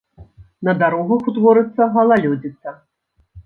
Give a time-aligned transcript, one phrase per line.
[0.69, 2.69] На дарогах утворыцца галалёдзіца.